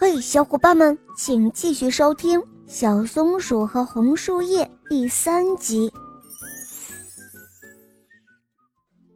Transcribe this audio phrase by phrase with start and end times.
[0.00, 5.92] 嘿，小伙伴们，请继续收听《小松鼠和红树叶》第三集。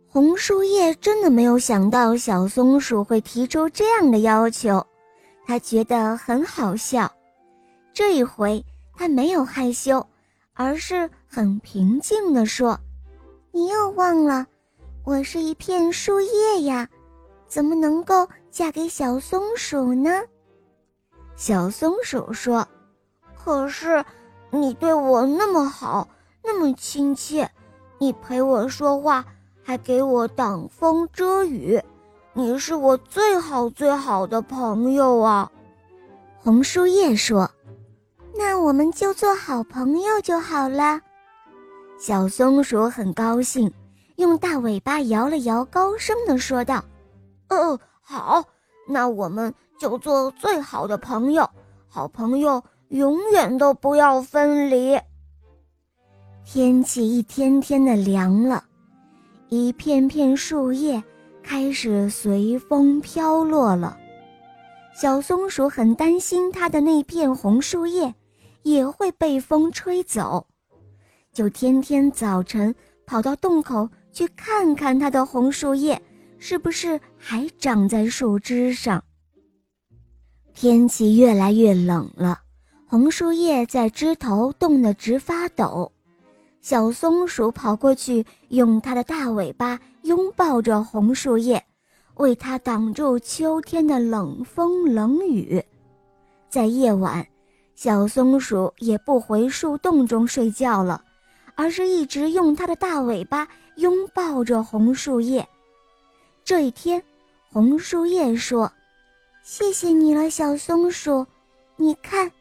[0.07, 4.87] 红树叶真的没有想到小松鼠会提出这样的要求，
[5.47, 7.11] 他觉得很好笑。
[7.95, 8.63] 这一回，
[8.95, 10.07] 他没有害羞，
[10.53, 12.79] 而是很平静地说
[13.53, 14.47] ：“你又忘了，
[15.03, 16.87] 我是一片树叶呀，
[17.49, 20.11] 怎么能够嫁给小松鼠呢？”
[21.37, 22.67] 小松鼠说
[23.37, 24.05] ：“可是，
[24.51, 26.09] 你对我那么好，
[26.45, 27.51] 那么亲切，
[27.99, 29.25] 你陪我说话，
[29.63, 31.83] 还给我挡风遮雨，
[32.35, 35.51] 你是我最好最好的朋友啊。”
[36.39, 37.51] 红树叶说
[38.39, 41.01] ：“那我们就做好朋友就好了。”
[41.99, 43.73] 小松鼠很高兴，
[44.17, 46.85] 用大尾巴摇了摇，高声地说道
[47.51, 48.45] ：“哦，好，
[48.89, 51.49] 那我们。”就做最好的朋友，
[51.89, 54.99] 好朋友永远都不要分离。
[56.45, 58.65] 天气一天天的凉了，
[59.49, 61.03] 一片片树叶
[61.43, 63.99] 开始随风飘落了。
[64.95, 68.15] 小松鼠很担心它的那片红树叶
[68.63, 70.47] 也会被风吹走，
[71.33, 76.01] 就天天早晨跑到洞口去看看它的红树叶
[76.39, 79.03] 是不是还长在树枝上。
[80.55, 82.39] 天气越来越冷了，
[82.87, 85.91] 红树叶在枝头冻得直发抖。
[86.61, 91.63] 小松鼠跑过去，用它的大尾巴拥抱着红树叶，
[92.15, 95.63] 为它挡住秋天的冷风冷雨。
[96.49, 97.27] 在夜晚，
[97.75, 101.03] 小松鼠也不回树洞中睡觉了，
[101.57, 105.47] 而是一直用它的大尾巴拥抱着红树叶。
[106.45, 107.03] 这一天，
[107.51, 108.71] 红树叶说。
[109.45, 111.27] 谢谢你了，小松鼠。
[111.77, 112.33] 你看，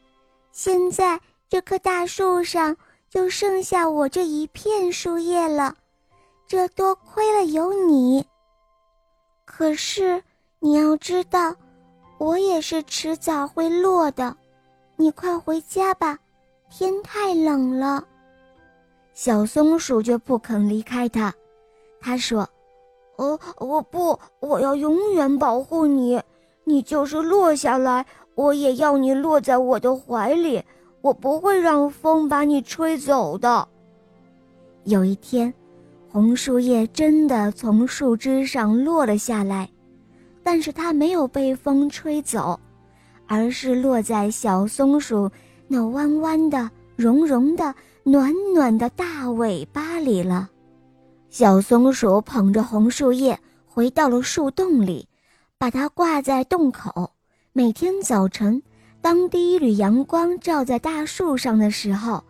[0.53, 2.77] 现在这棵大树上
[3.09, 5.75] 就剩下我这一片树叶了，
[6.47, 8.25] 这多亏了有你。
[9.43, 10.23] 可是
[10.59, 11.53] 你要知道，
[12.19, 14.37] 我也是迟早会落的。
[14.95, 16.17] 你快回家吧，
[16.69, 18.07] 天太冷了。
[19.13, 21.33] 小松鼠就不肯离开它，
[21.99, 22.47] 他说
[23.17, 26.23] ：“哦，我不，我要永远保护你。”
[26.65, 30.63] 你就是落下来，我也要你落在我的怀里，
[31.01, 33.67] 我不会让风把你吹走的。
[34.85, 35.53] 有一天，
[36.09, 39.69] 红树叶真的从树枝上落了下来，
[40.43, 42.59] 但是它没有被风吹走，
[43.27, 45.29] 而是落在小松鼠
[45.67, 47.73] 那弯弯的、绒绒的、
[48.03, 50.49] 暖暖的大尾巴里了。
[51.29, 55.07] 小松鼠捧着红树叶回到了树洞里。
[55.63, 57.11] 把它挂在洞口，
[57.53, 58.61] 每天早晨，
[59.01, 62.21] 当第一缕阳光照在大树上的时候，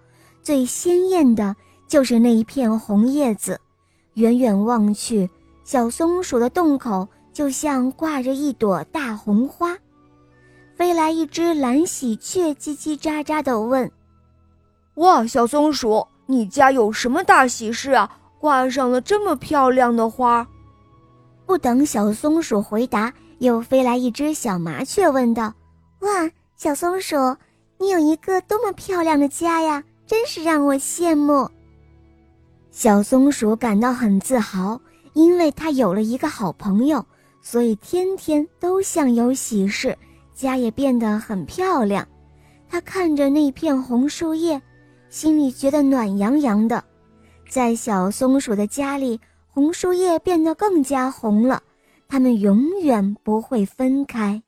[0.43, 1.55] 最鲜艳的
[1.87, 3.59] 就是那一片红叶子。
[4.13, 5.27] 远远望去，
[5.63, 9.75] 小松鼠的洞口就像挂着一朵大红花。
[10.75, 13.91] 飞来一只蓝喜鹊，叽叽喳喳地问
[14.97, 18.15] ：“哇，小松鼠，你家有什么大喜事啊？
[18.39, 20.47] 挂上了这么漂亮的花？”
[21.45, 23.13] 不等小松鼠回答。
[23.39, 25.53] 又飞来一只小麻雀，问道
[25.99, 27.15] ：“哇，小松鼠，
[27.77, 29.83] 你有一个多么漂亮的家呀！
[30.07, 31.49] 真是让我羡慕。”
[32.71, 34.79] 小松鼠感到很自豪，
[35.11, 37.05] 因为它有了一个好朋友，
[37.41, 39.97] 所以天天都像有喜事，
[40.33, 42.07] 家也变得很漂亮。
[42.69, 44.61] 它看着那片红树叶，
[45.09, 46.81] 心里觉得暖洋洋的。
[47.49, 49.19] 在小松鼠的家里，
[49.53, 51.61] 红树叶变得更加红了。
[52.07, 54.41] 它们永远不会分开。